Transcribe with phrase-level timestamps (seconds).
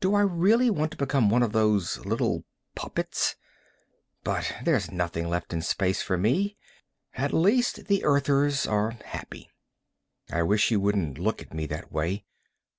[0.00, 3.36] Do I really want to become one of those little puppets?
[4.22, 6.58] But there's nothing left in space for me.
[7.14, 9.48] At least the Earthers are happy.
[10.28, 12.26] _I wish she wouldn't look at me that way.